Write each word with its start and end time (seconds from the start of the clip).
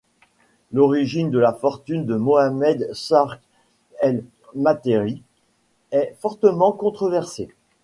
L'origine 0.71 1.29
de 1.29 1.37
la 1.37 1.53
fortune 1.53 2.07
de 2.07 2.15
Mohamed 2.15 2.89
Sakhr 2.91 3.37
El 3.99 4.25
Materi 4.55 5.21
est 5.91 6.15
fortement 6.19 6.71
controversée. 6.71 7.53